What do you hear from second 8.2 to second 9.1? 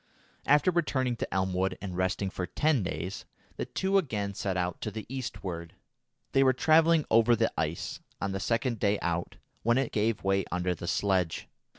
the second day